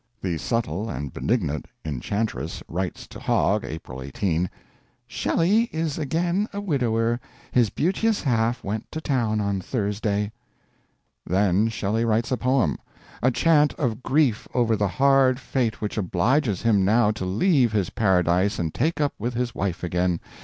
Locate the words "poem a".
12.37-13.29